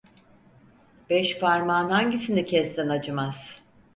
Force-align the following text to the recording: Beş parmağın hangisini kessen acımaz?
Beş 1.09 1.39
parmağın 1.39 1.89
hangisini 1.89 2.45
kessen 2.45 2.89
acımaz? 2.89 3.59